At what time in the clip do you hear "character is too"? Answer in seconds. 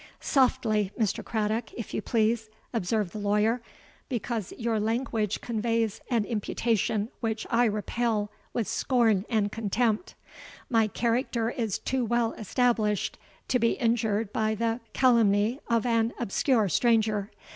10.87-12.03